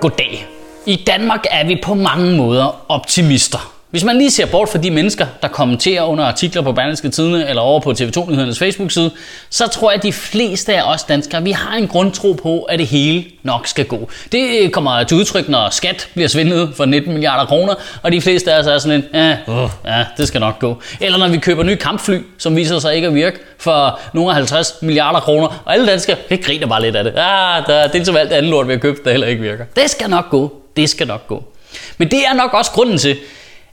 Goddag. 0.00 0.46
I 0.86 1.04
Danmark 1.06 1.44
er 1.50 1.66
vi 1.66 1.80
på 1.84 1.94
mange 1.94 2.36
måder 2.36 2.84
optimister. 2.88 3.75
Hvis 3.90 4.04
man 4.04 4.18
lige 4.18 4.30
ser 4.30 4.46
bort 4.46 4.68
fra 4.68 4.78
de 4.78 4.90
mennesker, 4.90 5.26
der 5.42 5.48
kommenterer 5.48 6.02
under 6.02 6.24
artikler 6.24 6.62
på 6.62 6.72
Berlingske 6.72 7.08
Tidene 7.08 7.48
eller 7.48 7.62
over 7.62 7.80
på 7.80 7.90
TV2 7.90 8.30
Nyhedernes 8.30 8.58
Facebook-side, 8.58 9.10
så 9.50 9.66
tror 9.66 9.90
jeg, 9.90 9.96
at 9.96 10.02
de 10.02 10.12
fleste 10.12 10.76
af 10.76 10.92
os 10.92 11.04
danskere, 11.04 11.42
vi 11.42 11.50
har 11.50 11.76
en 11.76 11.88
grundtro 11.88 12.32
på, 12.32 12.62
at 12.62 12.78
det 12.78 12.86
hele 12.86 13.24
nok 13.42 13.66
skal 13.66 13.84
gå. 13.84 14.08
Det 14.32 14.72
kommer 14.72 15.04
til 15.04 15.16
udtryk, 15.16 15.48
når 15.48 15.70
skat 15.70 16.08
bliver 16.14 16.28
svindlet 16.28 16.72
for 16.76 16.84
19 16.84 17.12
milliarder 17.12 17.46
kroner, 17.46 17.74
og 18.02 18.12
de 18.12 18.20
fleste 18.20 18.52
af 18.52 18.58
os 18.58 18.66
er 18.66 18.78
sådan 18.78 18.98
en, 18.98 19.04
ja, 19.14 19.36
uh, 19.46 19.70
ja, 19.86 20.04
det 20.16 20.28
skal 20.28 20.40
nok 20.40 20.58
gå. 20.58 20.82
Eller 21.00 21.18
når 21.18 21.28
vi 21.28 21.38
køber 21.38 21.62
nye 21.62 21.76
kampfly, 21.76 22.18
som 22.38 22.56
viser 22.56 22.78
sig 22.78 22.94
ikke 22.94 23.06
at 23.06 23.14
virke 23.14 23.38
for 23.58 24.00
nogle 24.14 24.30
af 24.30 24.34
50 24.34 24.74
milliarder 24.82 25.20
kroner, 25.20 25.62
og 25.64 25.72
alle 25.72 25.86
danskere, 25.86 26.16
vi 26.28 26.36
griner 26.36 26.66
bare 26.66 26.82
lidt 26.82 26.96
af 26.96 27.04
det. 27.04 27.12
Ah, 27.16 27.66
der, 27.66 27.86
det 27.86 28.00
er 28.00 28.04
som 28.04 28.16
alt 28.16 28.32
andet 28.32 28.50
lort, 28.50 28.68
vi 28.68 28.72
har 28.72 28.80
købt, 28.80 29.04
der 29.04 29.10
heller 29.10 29.26
ikke 29.26 29.42
virker. 29.42 29.64
Det 29.76 29.90
skal 29.90 30.10
nok 30.10 30.30
gå. 30.30 30.52
Det 30.76 30.90
skal 30.90 31.06
nok 31.06 31.26
gå. 31.26 31.44
Men 31.98 32.10
det 32.10 32.18
er 32.18 32.34
nok 32.34 32.54
også 32.54 32.70
grunden 32.70 32.98
til, 32.98 33.16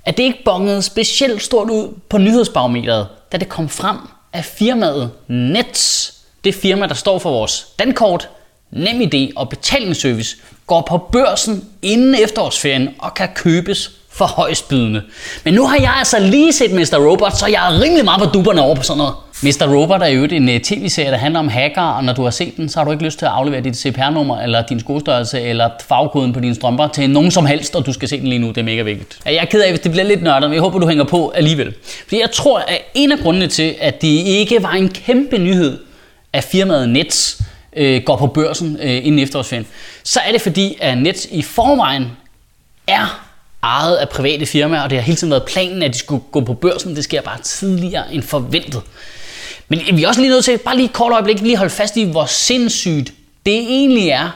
at 0.06 0.18
det 0.18 0.24
ikke 0.24 0.44
bongede 0.46 0.82
specielt 0.82 1.42
stort 1.42 1.70
ud 1.70 1.94
på 2.10 2.18
nyhedsbarometeret, 2.18 3.08
da 3.32 3.38
det 3.38 3.50
kom 3.50 3.70
frem, 3.70 3.98
at 4.34 4.46
firmaet 4.46 5.12
Nets, 5.28 6.14
det 6.44 6.56
firma, 6.56 6.88
der 6.88 6.94
står 6.94 7.20
for 7.20 7.32
vores 7.32 7.68
dankort, 7.80 8.30
NemID 8.72 9.32
og 9.36 9.50
betalingsservice, 9.50 10.36
går 10.68 10.82
på 10.82 10.98
børsen 10.98 11.70
inden 11.82 12.16
efterårsferien 12.16 12.90
og 13.00 13.14
kan 13.14 13.30
købes 13.36 13.92
for 14.10 14.26
højstbydende. 14.26 15.02
Men 15.44 15.54
nu 15.54 15.68
har 15.68 15.78
jeg 15.78 15.94
altså 15.98 16.20
lige 16.20 16.54
set 16.54 16.72
Mr. 16.72 17.10
Robot, 17.10 17.38
så 17.38 17.48
jeg 17.48 17.74
er 17.74 17.82
rimelig 17.82 18.06
meget 18.06 18.22
på 18.22 18.30
duberne 18.30 18.62
over 18.62 18.76
på 18.76 18.84
sådan 18.84 18.98
noget. 18.98 19.14
Mr. 19.44 19.76
Robot 19.76 20.02
er 20.02 20.08
jo 20.08 20.24
en 20.24 20.50
øh, 20.50 20.60
tv-serie, 20.60 21.12
der 21.12 21.18
handler 21.18 21.40
om 21.40 21.48
hacker, 21.48 21.82
og 21.82 22.04
når 22.04 22.14
du 22.14 22.24
har 22.24 22.30
set 22.30 22.58
den, 22.58 22.70
så 22.70 22.80
har 22.80 22.86
du 22.86 22.92
ikke 22.92 23.04
lyst 23.04 23.20
til 23.20 23.26
at 23.26 23.32
aflevere 23.32 23.62
dit 23.62 23.78
CPR-nummer, 23.78 24.42
eller 24.42 24.66
din 24.66 24.80
skostørrelse, 24.80 25.42
eller 25.42 25.70
farvekoden 25.88 26.34
på 26.34 26.40
dine 26.40 26.56
strømper 26.56 26.88
til 26.88 27.10
nogen 27.10 27.32
som 27.32 27.46
helst, 27.46 27.76
og 27.76 27.86
du 27.86 27.94
skal 27.94 28.10
se 28.10 28.20
den 28.20 28.28
lige 28.28 28.40
nu. 28.40 28.48
Det 28.48 28.58
er 28.58 28.64
mega 28.64 28.82
vigtigt. 28.82 29.20
Jeg 29.26 29.36
er 29.36 29.46
ked 29.46 29.62
af, 29.62 29.70
hvis 29.70 29.80
det 29.80 29.92
bliver 29.92 30.06
lidt 30.06 30.24
nørdet, 30.24 30.50
men 30.50 30.54
jeg 30.54 30.62
håber, 30.62 30.80
du 30.80 30.88
hænger 30.88 31.04
på 31.04 31.30
alligevel. 31.30 31.74
Fordi 32.04 32.22
jeg 32.22 32.32
tror, 32.32 32.60
at 32.60 32.78
en 32.94 33.12
af 33.12 33.20
grundene 33.20 33.48
til, 33.48 33.76
at 33.82 34.02
det 34.02 34.08
ikke 34.08 34.64
var 34.64 34.72
en 34.72 34.90
kæmpe 34.90 35.38
nyhed, 35.38 35.80
at 36.34 36.44
firmaet 36.44 36.90
Nets 36.90 37.42
øh, 37.76 38.02
går 38.06 38.18
på 38.18 38.28
børsen 38.28 38.78
øh, 38.82 39.06
inden 39.06 39.20
efterårsferien, 39.20 39.68
så 40.04 40.20
er 40.28 40.32
det 40.32 40.42
fordi, 40.42 40.78
at 40.82 40.98
Nets 40.98 41.28
i 41.32 41.42
forvejen 41.42 42.06
er 42.88 43.30
ejet 43.64 43.96
af 43.96 44.10
private 44.10 44.46
firmaer, 44.46 44.82
og 44.82 44.90
det 44.90 44.98
har 44.98 45.04
hele 45.04 45.16
tiden 45.16 45.32
været 45.32 45.44
planen, 45.44 45.84
at 45.84 45.94
de 45.94 45.98
skulle 45.98 46.24
gå 46.32 46.42
på 46.42 46.54
børsen. 46.54 46.96
Det 46.96 47.04
sker 47.04 47.22
bare 47.22 47.42
tidligere 47.42 48.14
end 48.14 48.24
forventet. 48.24 48.82
Men 49.68 49.98
vi 49.98 50.04
er 50.04 50.08
også 50.08 50.22
lige 50.22 50.32
nødt 50.32 50.46
til, 50.46 50.58
bare 50.58 50.76
lige 50.76 50.86
et 50.86 50.94
kort 50.94 51.12
øjeblik, 51.14 51.40
lige 51.40 51.58
holde 51.58 51.74
fast 51.74 51.98
i, 51.98 52.04
hvor 52.04 52.26
sindssygt 52.26 53.14
det 53.46 53.60
egentlig 53.60 54.10
er, 54.10 54.30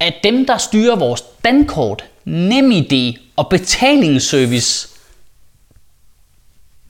at 0.00 0.14
dem, 0.24 0.46
der 0.46 0.58
styrer 0.58 0.96
vores 0.96 1.22
dankort, 1.44 2.04
NemID 2.24 3.14
og 3.36 3.48
betalingsservice, 3.48 4.88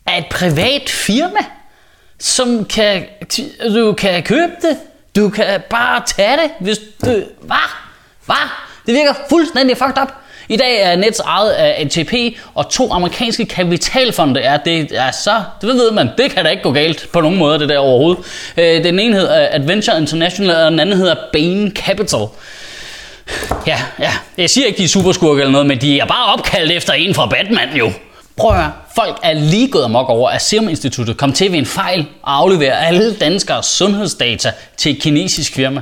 er 0.07 0.17
et 0.17 0.27
privat 0.31 0.91
firma, 0.91 1.41
som 2.19 2.65
kan, 2.65 3.07
du 3.75 3.93
kan 3.93 4.23
købe 4.23 4.53
det. 4.63 4.79
Du 5.17 5.29
kan 5.31 5.61
bare 5.71 6.03
tage 6.07 6.37
det, 6.37 6.51
hvis 6.61 6.79
du... 6.79 7.25
Hvad? 7.41 7.69
Hvad? 8.27 8.68
Det 8.89 8.97
virker 8.97 9.15
fuldstændig 9.29 9.77
fucked 9.77 10.03
up. 10.03 10.09
I 10.49 10.57
dag 10.57 10.83
er 10.83 10.97
Nets 10.97 11.21
ejet 11.21 11.51
af 11.51 11.75
ATP, 11.81 12.13
og 12.55 12.71
to 12.71 12.93
amerikanske 12.93 13.45
kapitalfonde 13.47 14.41
er 14.41 14.57
det. 14.57 14.93
er 14.93 15.11
så 15.11 15.43
det 15.61 15.69
ved 15.69 15.91
man, 15.91 16.09
det 16.19 16.31
kan 16.31 16.45
da 16.45 16.51
ikke 16.51 16.63
gå 16.63 16.73
galt 16.73 17.09
på 17.13 17.21
nogen 17.21 17.39
måde, 17.39 17.59
det 17.59 17.69
der 17.69 17.79
overhovedet. 17.79 18.25
Øh, 18.57 18.85
den 18.85 18.99
ene 18.99 19.15
hedder 19.15 19.43
øh, 19.43 19.55
Adventure 19.55 19.99
International, 19.99 20.57
og 20.57 20.71
den 20.71 20.81
anden 20.81 20.97
hedder 20.97 21.15
Bain 21.33 21.73
Capital. 21.77 22.27
Ja, 23.67 23.79
ja, 23.99 24.13
jeg 24.39 24.51
siger 24.51 24.67
ikke, 24.67 24.79
de 24.79 24.85
er 24.85 24.89
superskurke 24.89 25.41
eller 25.41 25.53
noget, 25.53 25.67
men 25.67 25.81
de 25.81 26.01
er 26.01 26.07
bare 26.07 26.33
opkaldt 26.33 26.73
efter 26.73 26.93
en 26.93 27.15
fra 27.15 27.27
Batman 27.27 27.77
jo. 27.77 27.93
Prøv 28.37 28.51
at 28.51 28.57
høre. 28.57 28.73
Folk 28.95 29.19
er 29.23 29.33
lige 29.33 29.69
gået 29.71 29.85
amok 29.85 30.09
over, 30.09 30.31
at 30.31 30.43
Serum 30.43 30.69
Instituttet 30.69 31.17
kom 31.17 31.33
til 31.33 31.53
ved 31.53 31.59
en 31.59 31.67
fejl 31.67 32.07
og 32.23 32.37
afleverer 32.37 32.77
alle 32.77 33.15
danskers 33.15 33.67
sundhedsdata 33.67 34.53
til 34.77 34.93
et 34.93 35.03
kinesisk 35.03 35.55
firma. 35.55 35.81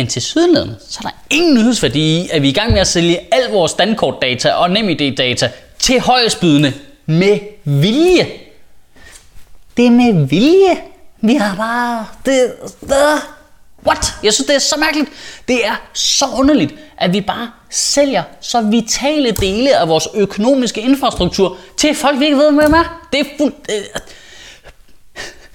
Men 0.00 0.06
til 0.06 0.22
sydlandet, 0.22 0.76
så 0.88 1.00
er 1.04 1.08
der 1.08 1.16
ingen 1.30 1.54
nyhedsværdi 1.54 2.20
i, 2.20 2.28
at 2.32 2.42
vi 2.42 2.46
er 2.48 2.50
i 2.50 2.54
gang 2.54 2.72
med 2.72 2.80
at 2.80 2.86
sælge 2.86 3.18
al 3.34 3.50
vores 3.50 3.70
standkortdata 3.70 4.52
og 4.52 4.70
NemID-data 4.70 5.50
til 5.78 6.00
højestbydende 6.00 6.72
med 7.06 7.38
vilje. 7.64 8.26
Det 9.76 9.86
er 9.86 9.90
med 9.90 10.26
vilje. 10.26 10.78
Vi 11.20 11.34
har 11.34 11.56
bare... 11.56 12.06
Det, 12.24 12.52
det, 12.80 12.96
what? 13.86 14.14
Jeg 14.22 14.32
synes, 14.32 14.46
det 14.46 14.54
er 14.54 14.58
så 14.58 14.76
mærkeligt. 14.78 15.10
Det 15.48 15.66
er 15.66 15.88
så 15.92 16.24
underligt, 16.38 16.74
at 16.98 17.12
vi 17.12 17.20
bare 17.20 17.50
sælger 17.70 18.22
så 18.40 18.60
vitale 18.60 19.30
dele 19.30 19.76
af 19.76 19.88
vores 19.88 20.08
økonomiske 20.14 20.80
infrastruktur 20.80 21.56
til 21.76 21.94
folk, 21.94 22.20
vi 22.20 22.24
ikke 22.24 22.38
ved, 22.38 22.52
hvem 22.52 22.72
er. 22.72 23.06
Det 23.12 23.20
er 23.20 23.24
fuldt... 23.38 23.56
Øh, 23.70 24.00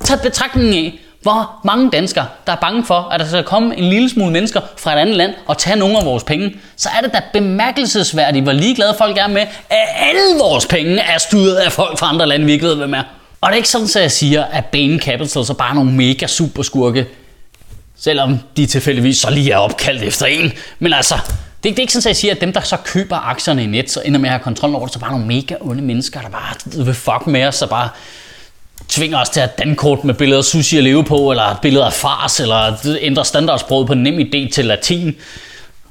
tag 0.06 0.20
betragtning 0.22 0.76
af, 0.76 1.05
hvor 1.26 1.60
mange 1.64 1.90
danskere, 1.92 2.28
der 2.48 2.54
er 2.54 2.58
bange 2.62 2.86
for, 2.86 3.10
at 3.12 3.20
der 3.20 3.28
skal 3.28 3.44
komme 3.44 3.78
en 3.78 3.84
lille 3.84 4.10
smule 4.10 4.32
mennesker 4.32 4.62
fra 4.78 4.94
et 4.94 5.00
andet 5.00 5.16
land 5.16 5.34
og 5.46 5.58
tage 5.58 5.76
nogle 5.76 5.98
af 5.98 6.06
vores 6.06 6.24
penge, 6.24 6.56
så 6.76 6.90
er 6.98 7.02
det 7.02 7.14
da 7.14 7.22
bemærkelsesværdigt, 7.34 8.44
hvor 8.44 8.52
ligeglade 8.52 8.96
folk 8.98 9.18
er 9.18 9.28
med, 9.28 9.42
at 9.70 9.88
alle 10.00 10.40
vores 10.40 10.66
penge 10.66 11.00
er 11.00 11.18
styret 11.18 11.56
af 11.56 11.72
folk 11.72 12.00
fra 12.00 12.10
andre 12.10 12.26
lande, 12.26 12.46
vi 12.46 12.52
ikke 12.52 12.66
ved, 12.66 12.76
hvem 12.76 12.94
er. 12.94 13.04
Og 13.42 13.50
det 13.50 13.54
er 13.54 13.56
ikke 13.56 13.70
sådan, 13.70 13.88
at 13.88 14.02
jeg 14.02 14.12
siger, 14.12 14.44
at 14.44 14.66
Bain 14.66 15.00
Capital 15.00 15.46
så 15.46 15.54
bare 15.54 15.70
er 15.70 15.74
nogle 15.74 15.92
mega 15.92 16.28
super 16.28 16.64
skurke, 16.64 17.06
selvom 18.00 18.40
de 18.58 18.66
tilfældigvis 18.66 19.18
så 19.18 19.30
lige 19.32 19.52
er 19.52 19.58
opkaldt 19.58 20.04
efter 20.04 20.26
en. 20.26 20.52
Men 20.80 20.94
altså, 20.94 21.16
det, 21.64 21.72
det 21.72 21.80
er 21.80 21.82
ikke 21.82 21.94
sådan, 21.94 22.02
at 22.02 22.10
jeg 22.10 22.16
siger, 22.16 22.34
at 22.34 22.42
dem, 22.42 22.54
der 22.54 22.62
så 22.62 22.78
køber 22.78 23.16
aktierne 23.16 23.64
i 23.64 23.68
net, 23.68 23.92
så 23.92 24.02
ender 24.06 24.20
med 24.20 24.30
at 24.30 24.32
have 24.32 24.44
kontrol 24.44 24.76
over 24.76 24.86
det, 24.86 24.94
så 24.94 25.00
bare 25.00 25.12
nogle 25.12 25.26
mega 25.26 25.56
onde 25.62 25.82
mennesker, 25.82 26.22
der 26.22 26.30
bare 26.30 26.86
vil 26.86 26.94
fuck 26.94 27.28
med 27.28 27.46
os, 27.46 27.56
så 27.56 27.68
bare 27.68 27.90
tvinger 28.90 29.22
os 29.22 29.30
til 29.30 29.40
at 29.40 29.58
dankort 29.60 30.04
med 30.04 30.14
billeder 30.14 30.38
af 30.38 30.44
sushi 30.44 30.78
at 30.78 30.84
leve 30.84 31.04
på, 31.04 31.32
eller 31.32 31.60
billeder 31.62 31.86
af 31.86 31.94
fars, 31.94 32.40
eller 32.40 32.74
ændre 33.02 33.26
standardsproget 33.26 33.88
på 33.88 33.94
nem 33.94 34.20
idé 34.20 34.54
til 34.54 34.66
latin. 34.66 35.16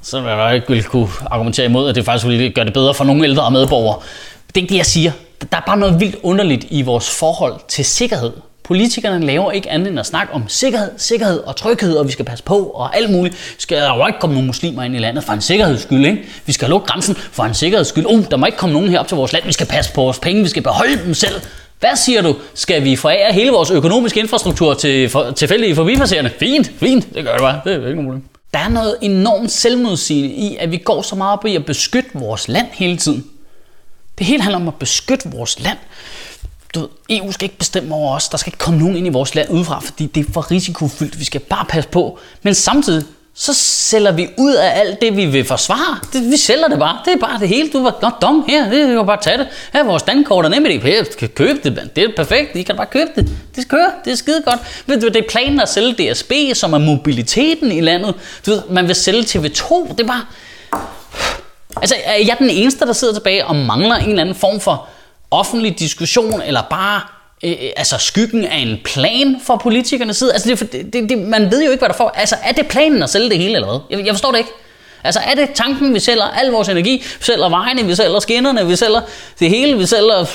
Så 0.01 0.21
vil 0.21 0.29
jeg 0.29 0.55
ikke 0.55 0.67
ville 0.67 0.83
kunne 0.83 1.09
argumentere 1.31 1.65
imod, 1.65 1.89
at 1.89 1.95
det 1.95 2.05
faktisk 2.05 2.27
ville 2.27 2.49
gøre 2.49 2.65
det 2.65 2.73
bedre 2.73 2.93
for 2.93 3.03
nogle 3.03 3.23
ældre 3.23 3.51
medborgere. 3.51 3.99
Det 4.47 4.57
er 4.57 4.61
ikke 4.61 4.71
det, 4.71 4.77
jeg 4.77 4.85
siger. 4.85 5.11
Der 5.51 5.57
er 5.57 5.61
bare 5.65 5.77
noget 5.77 5.99
vildt 5.99 6.15
underligt 6.23 6.65
i 6.69 6.81
vores 6.81 7.09
forhold 7.09 7.55
til 7.67 7.85
sikkerhed. 7.85 8.31
Politikerne 8.63 9.25
laver 9.25 9.51
ikke 9.51 9.69
andet 9.69 9.87
end 9.87 9.99
at 9.99 10.05
snakke 10.05 10.33
om 10.33 10.43
sikkerhed, 10.47 10.91
sikkerhed 10.97 11.39
og 11.39 11.55
tryghed, 11.55 11.95
og 11.95 12.07
vi 12.07 12.11
skal 12.11 12.25
passe 12.25 12.43
på 12.43 12.57
og 12.57 12.97
alt 12.97 13.11
muligt. 13.11 13.55
Skal 13.57 13.77
der 13.77 13.95
jo 13.95 14.07
ikke 14.07 14.19
komme 14.19 14.33
nogen 14.33 14.47
muslimer 14.47 14.83
ind 14.83 14.95
i 14.95 14.99
landet 14.99 15.23
for 15.23 15.33
en 15.33 15.41
sikkerheds 15.41 15.81
skyld, 15.81 16.05
ikke? 16.05 16.23
Vi 16.45 16.53
skal 16.53 16.69
lukke 16.69 16.87
grænsen 16.87 17.15
for 17.15 17.43
en 17.43 17.53
sikkerheds 17.53 17.87
skyld. 17.87 18.05
Uh, 18.05 18.25
der 18.31 18.37
må 18.37 18.45
ikke 18.45 18.57
komme 18.57 18.73
nogen 18.73 18.89
herop 18.89 19.07
til 19.07 19.17
vores 19.17 19.33
land. 19.33 19.45
Vi 19.45 19.51
skal 19.51 19.67
passe 19.67 19.93
på 19.93 20.01
vores 20.01 20.19
penge, 20.19 20.43
vi 20.43 20.49
skal 20.49 20.63
beholde 20.63 21.03
dem 21.05 21.13
selv. 21.13 21.41
Hvad 21.79 21.95
siger 21.95 22.21
du? 22.21 22.35
Skal 22.53 22.83
vi 22.83 22.95
forære 22.95 23.33
hele 23.33 23.51
vores 23.51 23.71
økonomiske 23.71 24.19
infrastruktur 24.19 24.73
til 24.73 25.09
for, 25.09 25.31
tilfældige 25.31 25.75
forbipasserende? 25.75 26.31
Fint, 26.39 26.71
fint, 26.79 27.13
det 27.15 27.23
gør 27.23 27.31
det 27.31 27.41
bare. 27.41 27.61
Det 27.63 27.73
er 27.73 27.77
ikke 27.77 27.95
nogen 27.95 28.05
problem. 28.05 28.23
Der 28.53 28.59
er 28.59 28.69
noget 28.69 28.97
enormt 29.01 29.51
selvmodsigende 29.51 30.29
i, 30.35 30.57
at 30.59 30.71
vi 30.71 30.77
går 30.77 31.01
så 31.01 31.15
meget 31.15 31.33
op 31.33 31.45
i 31.45 31.55
at 31.55 31.65
beskytte 31.65 32.09
vores 32.13 32.47
land 32.47 32.67
hele 32.71 32.97
tiden. 32.97 33.25
Det 34.17 34.25
hele 34.25 34.41
handler 34.41 34.59
om 34.59 34.67
at 34.67 34.75
beskytte 34.75 35.29
vores 35.29 35.59
land. 35.59 35.77
Du 36.75 36.79
ved, 36.79 36.87
EU 37.09 37.31
skal 37.31 37.45
ikke 37.45 37.57
bestemme 37.57 37.95
over 37.95 38.15
os. 38.15 38.29
Der 38.29 38.37
skal 38.37 38.49
ikke 38.49 38.57
komme 38.57 38.79
nogen 38.79 38.95
ind 38.95 39.07
i 39.07 39.09
vores 39.09 39.35
land 39.35 39.49
udefra, 39.49 39.79
fordi 39.79 40.05
det 40.05 40.27
er 40.27 40.31
for 40.33 40.51
risikofyldt. 40.51 41.19
Vi 41.19 41.25
skal 41.25 41.41
bare 41.41 41.65
passe 41.69 41.89
på. 41.89 42.19
Men 42.43 42.53
samtidig 42.53 43.05
så 43.37 43.53
sælger 43.53 44.11
vi 44.11 44.29
ud 44.37 44.53
af 44.53 44.79
alt 44.79 45.01
det, 45.01 45.17
vi 45.17 45.25
vil 45.25 45.45
forsvare. 45.45 45.99
Det, 46.13 46.31
vi 46.31 46.37
sælger 46.37 46.67
det 46.67 46.79
bare. 46.79 46.97
Det 47.05 47.13
er 47.13 47.17
bare 47.17 47.39
det 47.39 47.47
hele. 47.47 47.69
Du 47.69 47.83
var 47.83 47.97
godt 48.01 48.21
dum 48.21 48.45
her. 48.47 48.69
Det 48.69 48.81
er 48.81 48.93
jo 48.93 49.03
bare 49.03 49.21
tage 49.21 49.37
det. 49.37 49.47
Her 49.73 49.79
er 49.79 49.85
vores 49.85 50.03
dankort 50.03 50.45
og 50.45 50.51
nemlig 50.51 50.81
det. 50.81 51.17
kan 51.17 51.29
købe 51.29 51.59
det. 51.63 51.89
Det 51.95 52.03
er 52.03 52.07
perfekt. 52.15 52.55
I 52.55 52.63
kan 52.63 52.75
bare 52.75 52.85
købe 52.85 53.11
det. 53.15 53.29
Det 53.55 53.67
kører. 53.67 53.91
Det 54.05 54.11
er 54.11 54.15
skide 54.15 54.41
godt. 54.45 54.59
Ved 54.85 55.01
du, 55.01 55.07
det 55.07 55.15
er 55.15 55.29
planen 55.29 55.59
at 55.59 55.69
sælge 55.69 56.11
DSB, 56.11 56.31
som 56.53 56.73
er 56.73 56.77
mobiliteten 56.77 57.71
i 57.71 57.81
landet. 57.81 58.13
Du 58.45 58.51
ved, 58.51 58.61
man 58.69 58.87
vil 58.87 58.95
sælge 58.95 59.21
TV2. 59.21 59.91
Det 59.91 59.99
er 59.99 60.07
bare... 60.07 60.25
Altså, 61.81 61.95
er 62.03 62.17
jeg 62.27 62.35
den 62.39 62.49
eneste, 62.49 62.85
der 62.85 62.93
sidder 62.93 63.13
tilbage 63.13 63.45
og 63.45 63.55
mangler 63.55 63.95
en 63.95 64.09
eller 64.09 64.21
anden 64.21 64.35
form 64.35 64.59
for 64.59 64.87
offentlig 65.31 65.79
diskussion, 65.79 66.41
eller 66.41 66.61
bare 66.69 67.01
Øh, 67.43 67.51
øh, 67.51 67.69
altså 67.75 67.97
skyggen 67.97 68.45
af 68.45 68.57
en 68.57 68.77
plan 68.83 69.37
fra 69.45 69.55
politikernes 69.55 70.17
side? 70.17 70.33
Altså, 70.33 70.49
det, 70.71 70.93
det, 70.93 71.09
det, 71.09 71.17
man 71.17 71.51
ved 71.51 71.65
jo 71.65 71.71
ikke, 71.71 71.81
hvad 71.81 71.89
der 71.89 71.95
får. 71.95 72.09
Altså, 72.09 72.35
er 72.43 72.51
det 72.51 72.67
planen 72.67 73.03
at 73.03 73.09
sælge 73.09 73.29
det 73.29 73.37
hele, 73.37 73.55
eller 73.55 73.67
hvad? 73.67 73.97
Jeg, 73.97 74.05
jeg 74.05 74.13
forstår 74.13 74.31
det 74.31 74.37
ikke. 74.37 74.51
Altså, 75.03 75.19
er 75.19 75.35
det 75.35 75.49
tanken, 75.55 75.93
vi 75.93 75.99
sælger 75.99 76.23
al 76.23 76.51
vores 76.51 76.69
energi? 76.69 77.03
Vi 77.19 77.23
sælger 77.23 77.49
vejene, 77.49 77.85
vi 77.85 77.95
sælger 77.95 78.19
skinnerne, 78.19 78.67
vi 78.67 78.75
sælger 78.75 79.01
det 79.39 79.49
hele, 79.49 79.77
vi 79.77 79.85
sælger... 79.85 80.25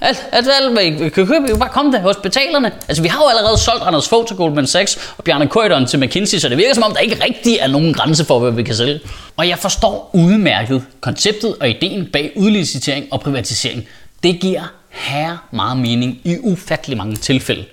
Alt, 0.00 0.26
alt, 0.32 0.48
alt 0.60 0.72
hvad 0.72 0.82
I 0.82 0.90
kan 0.90 1.10
købe, 1.10 1.42
vi 1.42 1.48
kan 1.48 1.58
bare 1.58 1.68
komme 1.68 1.92
til 1.92 2.00
hospitalerne. 2.00 2.72
Altså, 2.88 3.02
vi 3.02 3.08
har 3.08 3.22
jo 3.22 3.28
allerede 3.28 3.58
solgt 3.58 3.82
Anders 3.82 4.08
Fogh 4.08 4.26
til 4.26 4.36
Goldman 4.36 4.66
Sachs 4.66 5.12
og 5.18 5.24
Bjarne 5.24 5.46
Køjderen 5.48 5.86
til 5.86 5.98
McKinsey, 5.98 6.38
så 6.38 6.48
det 6.48 6.58
virker 6.58 6.74
som 6.74 6.82
om, 6.82 6.92
der 6.92 7.00
ikke 7.00 7.24
rigtig 7.24 7.56
er 7.60 7.66
nogen 7.66 7.94
grænse 7.94 8.24
for, 8.24 8.38
hvad 8.38 8.52
vi 8.52 8.62
kan 8.62 8.74
sælge. 8.74 9.00
Og 9.36 9.48
jeg 9.48 9.58
forstår 9.58 10.10
udmærket 10.14 10.84
konceptet 11.00 11.54
og 11.60 11.68
ideen 11.68 12.06
bag 12.12 12.32
udlicitering 12.36 13.06
og 13.10 13.20
privatisering. 13.20 13.88
Det 14.22 14.40
giver 14.40 14.77
her 14.90 15.48
meget 15.52 15.76
mening 15.76 16.20
i 16.24 16.36
ufattelig 16.40 16.96
mange 16.96 17.16
tilfælde. 17.16 17.64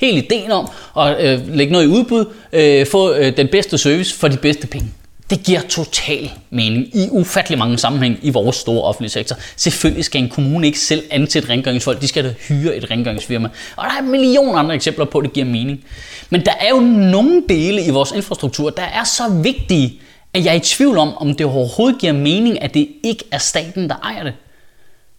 Helt 0.00 0.24
ideen 0.24 0.50
om 0.50 0.68
at 0.98 1.24
øh, 1.24 1.54
lægge 1.54 1.72
noget 1.72 1.84
i 1.84 1.88
udbud, 1.88 2.24
øh, 2.52 2.86
få 2.86 3.12
øh, 3.14 3.36
den 3.36 3.48
bedste 3.48 3.78
service 3.78 4.14
for 4.14 4.28
de 4.28 4.36
bedste 4.36 4.66
penge. 4.66 4.88
Det 5.30 5.42
giver 5.42 5.60
total 5.60 6.30
mening 6.50 6.96
i 6.96 7.08
ufattelig 7.10 7.58
mange 7.58 7.78
sammenhæng 7.78 8.18
i 8.22 8.30
vores 8.30 8.56
store 8.56 8.82
offentlige 8.82 9.10
sektor. 9.10 9.36
Selvfølgelig 9.56 10.04
skal 10.04 10.22
en 10.22 10.28
kommune 10.28 10.66
ikke 10.66 10.78
selv 10.78 11.02
ansætte 11.10 11.48
rengøringsfolk, 11.48 12.00
de 12.00 12.08
skal 12.08 12.24
da 12.24 12.34
hyre 12.48 12.76
et 12.76 12.90
rengøringsfirma. 12.90 13.48
Og 13.76 13.84
der 13.84 13.90
er 13.98 14.02
millioner 14.02 14.58
andre 14.58 14.74
eksempler 14.74 15.04
på, 15.04 15.18
at 15.18 15.24
det 15.24 15.32
giver 15.32 15.46
mening. 15.46 15.84
Men 16.30 16.44
der 16.44 16.52
er 16.60 16.68
jo 16.68 16.80
nogle 16.80 17.42
dele 17.48 17.84
i 17.84 17.90
vores 17.90 18.12
infrastruktur, 18.12 18.70
der 18.70 18.82
er 18.82 19.04
så 19.04 19.22
vigtige, 19.42 20.00
at 20.34 20.44
jeg 20.44 20.50
er 20.50 20.56
i 20.56 20.60
tvivl 20.60 20.98
om, 20.98 21.16
om 21.16 21.34
det 21.34 21.46
overhovedet 21.46 22.00
giver 22.00 22.12
mening, 22.12 22.62
at 22.62 22.74
det 22.74 22.88
ikke 23.04 23.24
er 23.30 23.38
staten, 23.38 23.88
der 23.88 23.96
ejer 24.02 24.22
det. 24.22 24.32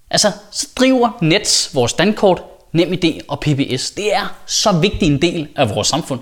Altså, 0.09 0.31
så 0.51 0.67
driver 0.75 1.09
Nets 1.21 1.75
vores 1.75 1.93
dankort, 1.93 2.43
NemID 2.71 3.19
og 3.27 3.39
PBS. 3.39 3.91
Det 3.91 4.15
er 4.15 4.35
så 4.45 4.71
vigtig 4.71 5.07
en 5.07 5.21
del 5.21 5.47
af 5.55 5.75
vores 5.75 5.87
samfund, 5.87 6.19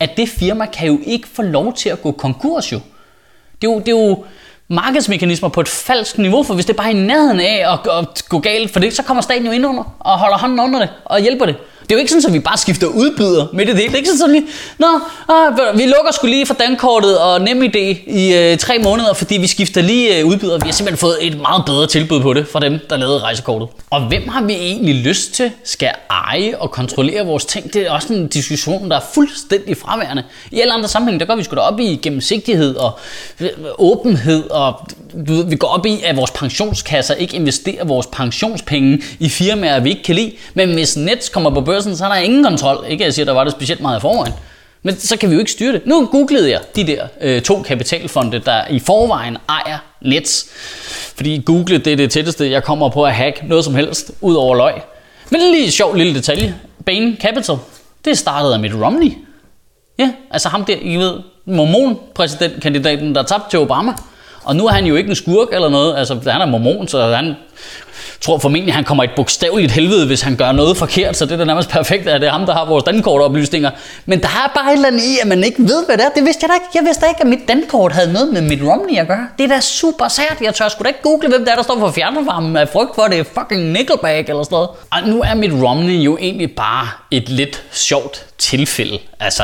at 0.00 0.10
det 0.16 0.28
firma 0.28 0.66
kan 0.66 0.88
jo 0.88 0.98
ikke 1.06 1.28
få 1.28 1.42
lov 1.42 1.74
til 1.74 1.88
at 1.88 2.02
gå 2.02 2.12
konkurs 2.12 2.72
jo. 2.72 2.80
Det 3.62 3.68
er 3.68 3.72
jo, 3.72 3.78
det 3.78 3.88
er 3.88 4.06
jo 4.06 4.24
markedsmekanismer 4.68 5.48
på 5.48 5.60
et 5.60 5.68
falsk 5.68 6.18
niveau, 6.18 6.42
for 6.42 6.54
hvis 6.54 6.66
det 6.66 6.72
er 6.72 6.76
bare 6.76 6.90
i 6.90 6.94
nærheden 6.94 7.40
af 7.40 7.72
at, 7.72 7.92
at 7.92 8.24
gå 8.28 8.38
galt 8.38 8.72
for 8.72 8.80
det, 8.80 8.96
så 8.96 9.02
kommer 9.02 9.20
staten 9.20 9.46
jo 9.46 9.52
ind 9.52 9.66
under 9.66 9.96
og 9.98 10.18
holder 10.18 10.38
hånden 10.38 10.60
under 10.60 10.78
det 10.78 10.88
og 11.04 11.20
hjælper 11.20 11.46
det. 11.46 11.56
Det 11.84 11.92
er 11.92 11.94
jo 11.94 11.98
ikke 11.98 12.12
sådan, 12.12 12.26
at 12.26 12.32
vi 12.32 12.38
bare 12.38 12.58
skifter 12.58 12.86
udbyder 12.86 13.46
midt 13.52 13.68
i 13.68 13.72
det. 13.72 13.80
Det 13.80 13.92
er 13.92 13.96
ikke 13.96 14.08
sådan, 14.08 14.36
at 14.36 14.42
lige, 14.42 14.52
Nå, 14.78 14.86
ah, 15.28 15.78
vi 15.78 15.82
lukker 15.82 16.12
skulle 16.12 16.34
lige 16.34 16.46
for 16.46 16.54
dankortet 16.54 17.18
og 17.18 17.40
NemID 17.40 17.76
i 18.06 18.34
øh, 18.34 18.58
tre 18.58 18.78
måneder, 18.78 19.14
fordi 19.14 19.36
vi 19.36 19.46
skifter 19.46 19.82
lige 19.82 20.18
øh, 20.18 20.26
udbyder. 20.26 20.58
Vi 20.58 20.64
har 20.64 20.72
simpelthen 20.72 20.98
fået 20.98 21.16
et 21.20 21.40
meget 21.40 21.64
bedre 21.66 21.86
tilbud 21.86 22.20
på 22.20 22.34
det 22.34 22.48
fra 22.48 22.60
dem, 22.60 22.78
der 22.90 22.96
lavede 22.96 23.18
rejsekortet. 23.18 23.68
Og 23.90 24.08
hvem 24.08 24.28
har 24.28 24.42
vi 24.42 24.52
egentlig 24.52 24.94
lyst 24.94 25.32
til 25.32 25.50
skal 25.64 25.90
eje 26.10 26.54
og 26.58 26.70
kontrollere 26.70 27.26
vores 27.26 27.44
ting? 27.44 27.72
Det 27.72 27.86
er 27.86 27.90
også 27.90 28.12
en 28.12 28.28
diskussion, 28.28 28.90
der 28.90 28.96
er 28.96 29.04
fuldstændig 29.14 29.76
fraværende. 29.76 30.22
I 30.50 30.60
alle 30.60 30.72
andre 30.72 30.88
sammenhænge, 30.88 31.20
der 31.20 31.26
går 31.26 31.36
vi 31.36 31.44
sgu 31.44 31.56
da 31.56 31.60
op 31.60 31.80
i 31.80 31.96
gennemsigtighed 32.02 32.76
og 32.76 32.98
øh, 33.40 33.48
åbenhed, 33.78 34.50
og 34.50 34.86
vi 35.46 35.56
går 35.56 35.68
op 35.68 35.86
i, 35.86 36.02
at 36.04 36.16
vores 36.16 36.30
pensionskasser 36.30 37.14
ikke 37.14 37.36
investerer 37.36 37.84
vores 37.84 38.06
pensionspenge 38.06 39.02
i 39.18 39.28
firmaer, 39.28 39.80
vi 39.80 39.90
ikke 39.90 40.02
kan 40.02 40.14
lide. 40.14 40.32
Men 40.54 40.72
hvis 40.72 40.96
Nets 40.96 41.28
kommer 41.28 41.50
på 41.50 41.60
børsen, 41.60 41.96
så 41.96 42.04
er 42.04 42.08
der 42.08 42.16
ingen 42.16 42.44
kontrol. 42.44 42.84
Ikke 42.88 43.04
at 43.04 43.06
jeg 43.06 43.14
siger, 43.14 43.24
at 43.24 43.26
der 43.26 43.32
var 43.32 43.44
det 43.44 43.52
specielt 43.52 43.80
meget 43.80 43.98
i 43.98 44.00
forvejen. 44.00 44.32
Men 44.82 44.98
så 44.98 45.16
kan 45.16 45.30
vi 45.30 45.34
jo 45.34 45.40
ikke 45.40 45.52
styre 45.52 45.72
det. 45.72 45.86
Nu 45.86 46.06
googlede 46.06 46.50
jeg 46.50 46.60
de 46.76 46.86
der 46.86 47.06
øh, 47.20 47.42
to 47.42 47.62
kapitalfonde, 47.62 48.38
der 48.38 48.62
i 48.70 48.78
forvejen 48.78 49.36
ejer 49.48 49.78
Nets. 50.02 50.46
Fordi 51.16 51.42
Google 51.46 51.78
det 51.78 51.92
er 51.92 51.96
det 51.96 52.10
tætteste, 52.10 52.50
jeg 52.50 52.64
kommer 52.64 52.88
på 52.88 53.04
at 53.04 53.14
hacke 53.14 53.46
noget 53.48 53.64
som 53.64 53.74
helst, 53.74 54.12
ud 54.20 54.34
over 54.34 54.54
løg. 54.54 54.74
Men 55.30 55.40
en 55.40 55.52
lige 55.52 55.70
sjov 55.70 55.94
lille 55.94 56.14
detalje. 56.14 56.54
Bain 56.86 57.16
Capital, 57.20 57.56
det 58.04 58.18
startede 58.18 58.54
af 58.54 58.60
Mitt 58.60 58.74
Romney. 58.74 59.12
Ja, 59.98 60.10
altså 60.30 60.48
ham 60.48 60.64
der, 60.64 60.76
I 60.82 60.96
ved, 60.96 61.20
mormon-præsidentkandidaten, 61.46 63.14
der 63.14 63.22
tabte 63.22 63.50
til 63.50 63.58
Obama. 63.58 63.92
Og 64.44 64.56
nu 64.56 64.66
er 64.66 64.72
han 64.72 64.86
jo 64.86 64.96
ikke 64.96 65.10
en 65.10 65.16
skurk 65.16 65.48
eller 65.52 65.68
noget. 65.68 65.98
Altså, 65.98 66.14
han 66.14 66.40
er 66.40 66.46
mormon, 66.46 66.88
så 66.88 67.14
han 67.14 67.34
tror 68.20 68.38
formentlig, 68.38 68.72
at 68.72 68.74
han 68.74 68.84
kommer 68.84 69.02
i 69.02 69.06
et 69.06 69.12
bogstaveligt 69.16 69.72
helvede, 69.72 70.06
hvis 70.06 70.20
han 70.20 70.36
gør 70.36 70.52
noget 70.52 70.76
forkert, 70.76 71.16
så 71.16 71.24
det 71.26 71.32
er 71.32 71.36
da 71.36 71.44
nærmest 71.44 71.68
perfekt, 71.68 72.08
at 72.08 72.20
det 72.20 72.26
er 72.26 72.32
ham, 72.32 72.46
der 72.46 72.52
har 72.52 72.64
vores 72.64 72.84
dankortoplysninger. 72.84 73.70
Men 74.06 74.22
der 74.22 74.28
er 74.28 74.52
bare 74.54 74.72
et 74.72 74.76
eller 74.76 74.88
andet 74.88 75.04
i, 75.04 75.18
at 75.22 75.28
man 75.28 75.44
ikke 75.44 75.62
ved, 75.62 75.86
hvad 75.86 75.96
det 75.96 76.04
er. 76.04 76.08
Det 76.08 76.24
vidste 76.24 76.40
jeg 76.42 76.48
da 76.48 76.54
ikke. 76.54 76.66
Jeg 76.74 76.82
vidste 76.84 77.06
ikke, 77.08 77.20
at 77.20 77.26
mit 77.26 77.48
dankort 77.48 77.92
havde 77.92 78.12
noget 78.12 78.32
med 78.32 78.42
mit 78.42 78.60
Romney 78.62 78.98
at 78.98 79.06
gøre. 79.06 79.26
Det 79.38 79.44
er 79.44 79.48
da 79.48 79.60
super 79.60 80.08
sært. 80.08 80.36
Jeg 80.40 80.54
tør 80.54 80.68
sgu 80.68 80.82
da 80.82 80.88
ikke 80.88 81.02
google, 81.02 81.28
hvem 81.28 81.44
det 81.44 81.52
er, 81.52 81.56
der 81.56 81.62
står 81.62 81.78
for 81.78 81.90
fjernvarmen 81.90 82.56
af 82.56 82.68
frygt 82.68 82.94
for, 82.94 83.02
at 83.02 83.10
det 83.10 83.18
er 83.18 83.24
fucking 83.24 83.72
Nickelback 83.72 84.28
eller 84.28 84.42
sådan 84.42 84.54
noget. 84.56 84.68
Og 84.90 85.08
nu 85.08 85.22
er 85.22 85.34
mit 85.34 85.52
Romney 85.52 85.94
jo 85.94 86.16
egentlig 86.20 86.54
bare 86.54 86.88
et 87.10 87.28
lidt 87.28 87.62
sjovt 87.72 88.26
tilfælde. 88.38 88.98
Altså, 89.20 89.42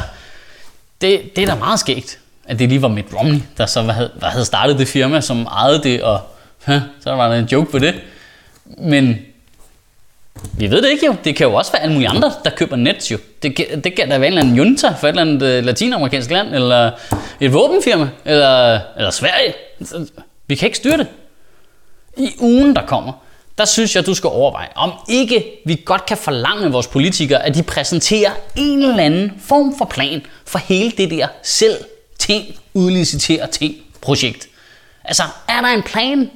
det, 1.01 1.37
det 1.37 1.43
er 1.43 1.47
da 1.47 1.55
meget 1.55 1.81
skægt 1.81 2.19
at 2.51 2.59
det 2.59 2.69
lige 2.69 2.83
var 2.83 2.89
Mitt 2.89 3.15
Romney, 3.15 3.41
der 3.59 3.67
så 3.67 3.83
havde, 3.83 4.11
der 4.21 4.27
havde 4.27 4.45
startet 4.45 4.79
det 4.79 4.89
firma, 4.89 5.21
som 5.21 5.43
ejede 5.43 5.83
det, 5.83 6.03
og 6.03 6.21
huh, 6.67 6.81
så 7.01 7.11
var 7.11 7.29
der 7.29 7.39
en 7.39 7.45
joke 7.45 7.71
på 7.71 7.79
det. 7.79 7.95
Men 8.79 9.19
vi 10.53 10.71
ved 10.71 10.83
det 10.83 10.91
ikke 10.91 11.07
jo. 11.07 11.15
Det 11.25 11.37
kan 11.37 11.47
jo 11.47 11.55
også 11.55 11.73
være 11.73 11.83
alle 11.83 11.93
mulige 11.93 12.09
andre, 12.09 12.33
der 12.45 12.51
køber 12.51 12.77
Nets 12.77 13.13
jo. 13.13 13.19
Det, 13.43 13.57
det 13.85 13.97
kan 13.97 14.09
da 14.09 14.19
være 14.19 14.19
en 14.19 14.25
eller 14.25 14.41
anden 14.41 14.57
junta 14.57 14.89
for 14.89 15.07
et 15.07 15.09
eller 15.09 15.23
andet 15.23 15.59
uh, 15.59 15.65
latinamerikansk 15.65 16.31
land, 16.31 16.55
eller 16.55 16.91
et 17.41 17.53
våbenfirma, 17.53 18.09
eller, 18.25 18.81
eller 18.97 19.11
Sverige. 19.11 19.55
Vi 20.47 20.55
kan 20.55 20.67
ikke 20.67 20.79
styre 20.79 20.99
det. 20.99 21.07
I 22.17 22.31
ugen, 22.41 22.77
der 22.77 22.87
kommer, 22.87 23.13
der 23.59 23.65
synes 23.65 23.97
jeg, 23.97 24.07
du 24.07 24.15
skal 24.15 24.29
overveje, 24.29 24.69
om 24.75 24.93
ikke 25.09 25.45
vi 25.67 25.83
godt 25.85 26.07
kan 26.07 26.17
forlange 26.17 26.73
vores 26.73 26.87
politikere, 26.87 27.47
at 27.47 27.55
de 27.55 27.63
præsenterer 27.63 28.31
en 28.57 28.83
eller 28.83 29.05
anden 29.05 29.33
form 29.41 29.79
for 29.79 29.85
plan 29.85 30.23
for 30.45 30.59
hele 30.59 30.91
det 30.91 31.11
der 31.11 31.27
selv 31.43 31.77
ting, 32.31 32.57
udlicitere 32.75 33.47
ting 33.47 33.75
projekt. 34.01 34.49
Altså, 35.05 35.23
er 35.49 35.61
der 35.61 35.69
en 35.69 35.83
plan? 35.83 36.31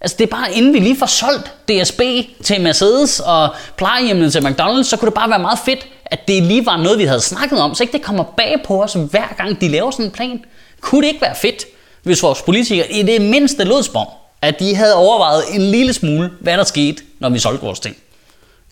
Altså, 0.00 0.16
det 0.18 0.24
er 0.24 0.30
bare, 0.36 0.52
inden 0.52 0.72
vi 0.72 0.78
lige 0.78 0.98
får 0.98 1.06
solgt 1.06 1.52
DSB 1.68 2.00
til 2.42 2.60
Mercedes 2.60 3.20
og 3.20 3.48
plejehjemmene 3.76 4.30
til 4.30 4.40
McDonald's, 4.40 4.82
så 4.82 4.96
kunne 4.96 5.06
det 5.06 5.14
bare 5.14 5.30
være 5.30 5.38
meget 5.38 5.58
fedt, 5.64 5.86
at 6.04 6.28
det 6.28 6.42
lige 6.42 6.66
var 6.66 6.76
noget, 6.76 6.98
vi 6.98 7.04
havde 7.04 7.20
snakket 7.20 7.60
om, 7.60 7.74
så 7.74 7.82
ikke 7.82 7.92
det 7.92 8.02
kommer 8.02 8.24
bag 8.36 8.56
på 8.64 8.82
os, 8.82 8.92
hver 8.92 9.34
gang 9.36 9.60
de 9.60 9.68
laver 9.68 9.90
sådan 9.90 10.04
en 10.04 10.10
plan. 10.10 10.44
Kunne 10.80 11.02
det 11.02 11.08
ikke 11.08 11.22
være 11.22 11.36
fedt, 11.36 11.64
hvis 12.02 12.22
vores 12.22 12.42
politikere 12.42 12.92
i 12.92 13.02
det 13.02 13.22
mindste 13.22 13.64
lodsbom, 13.64 14.06
at 14.42 14.60
de 14.60 14.74
havde 14.74 14.94
overvejet 14.94 15.42
en 15.54 15.60
lille 15.60 15.92
smule, 15.92 16.30
hvad 16.40 16.56
der 16.56 16.64
skete, 16.64 17.02
når 17.18 17.28
vi 17.28 17.38
solgte 17.38 17.64
vores 17.64 17.80
ting. 17.80 17.96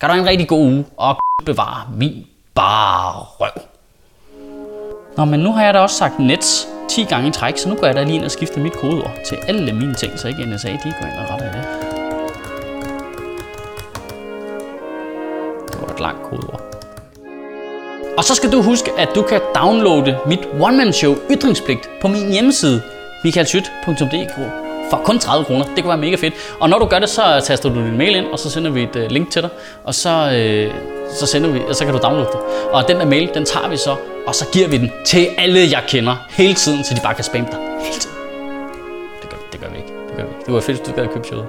Kan 0.00 0.08
du 0.08 0.12
have 0.12 0.22
en 0.22 0.28
rigtig 0.28 0.48
god 0.48 0.60
uge, 0.60 0.84
og 0.96 1.16
bevare 1.44 1.88
min 1.96 2.26
bare 2.54 3.26
røv. 3.40 3.74
Nå, 5.16 5.25
men 5.25 5.40
nu 5.40 5.52
har 5.52 5.64
jeg 5.64 5.75
da 5.75 5.78
også 5.78 5.96
sagt 5.96 6.19
Nets 6.19 6.69
10 6.88 7.05
gange 7.05 7.28
i 7.28 7.31
træk, 7.31 7.58
så 7.58 7.69
nu 7.69 7.75
går 7.75 7.87
jeg 7.87 7.96
da 7.96 8.02
lige 8.02 8.14
ind 8.14 8.25
og 8.25 8.31
skifter 8.31 8.61
mit 8.61 8.72
kodeord 8.72 9.19
til 9.28 9.37
alle 9.49 9.72
mine 9.72 9.94
ting, 9.94 10.19
så 10.19 10.28
ikke 10.28 10.46
NSA 10.46 10.69
de 10.69 10.94
går 11.00 11.06
ind 11.06 11.19
og 11.19 11.31
retter 11.31 11.52
det. 11.52 11.62
Det 15.72 15.81
var 15.81 15.94
et 15.94 16.00
langt 16.00 16.22
kodeord. 16.22 16.61
Og 18.19 18.25
så 18.25 18.34
skal 18.34 18.52
du 18.52 18.62
huske, 18.62 18.90
at 18.99 19.08
du 19.14 19.22
kan 19.22 19.40
downloade 19.55 20.19
mit 20.26 20.49
one-man-show 20.61 21.14
Ytringspligt 21.31 21.90
på 22.00 22.08
min 22.08 22.32
hjemmeside, 22.32 22.82
michaelschyt.dk 23.25 24.64
for 24.90 24.96
kun 25.05 25.19
30 25.19 25.44
kroner. 25.44 25.64
Det 25.64 25.84
kunne 25.84 25.88
være 25.88 25.99
mega 25.99 26.16
fedt. 26.16 26.34
Og 26.61 26.69
når 26.69 26.78
du 26.78 26.84
gør 26.84 26.99
det, 26.99 27.08
så 27.08 27.40
taster 27.44 27.69
du 27.69 27.75
din 27.75 27.99
mail 27.99 28.16
ind, 28.16 28.26
og 28.26 28.38
så 28.38 28.50
sender 28.50 28.70
vi 28.70 28.82
et 28.82 28.96
øh, 28.96 29.11
link 29.11 29.31
til 29.31 29.43
dig, 29.43 29.50
og 29.84 29.94
så, 29.94 30.11
øh, 30.11 30.75
så, 31.11 31.26
sender 31.26 31.50
vi, 31.50 31.61
og 31.68 31.75
så 31.75 31.84
kan 31.84 31.94
du 31.94 32.00
downloade 32.02 32.30
det. 32.32 32.40
Og 32.73 32.88
den 32.88 32.96
der 32.96 33.04
mail, 33.04 33.30
den 33.34 33.44
tager 33.44 33.68
vi 33.68 33.76
så, 33.76 33.96
og 34.26 34.34
så 34.34 34.46
giver 34.52 34.68
vi 34.68 34.78
den 34.78 34.92
til 35.06 35.28
alle, 35.38 35.61
jeg 35.61 35.82
kender, 35.88 36.16
hele 36.30 36.54
tiden, 36.54 36.84
så 36.84 36.94
de 36.94 37.00
bare 37.02 37.14
kan 37.14 37.25
spamme 37.25 37.49
dig. 37.50 37.58
Hele 37.80 38.00
tiden. 38.00 38.16
Det 39.23 39.30
gør, 39.30 39.37
det 39.52 39.61
gør 39.61 39.68
vi 39.68 39.76
ikke. 39.76 39.92
Det 40.08 40.16
gør 40.16 40.25
vi 40.25 40.30
ikke. 40.30 40.44
Det 40.46 40.54
var 40.54 40.61
fedt, 40.61 40.78
hvis 40.78 40.88
du 40.88 40.94
gad 40.94 41.08
købe 41.08 41.26
showet. 41.26 41.46